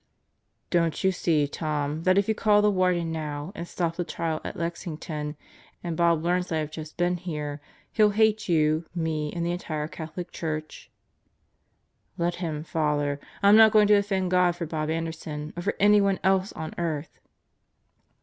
[0.71, 4.41] "Don't you see, Tom, that if you call the Warden now and stop the trial
[4.43, 5.37] at Lexington,
[5.83, 9.51] and Bob learns that I have just been here, he'll hate you, me, and the
[9.51, 10.89] entire Catholic Church?"
[12.17, 13.19] "Let him, Father.
[13.43, 17.19] I'm not going to offend God for Bob Anderson or for anyone else on earth."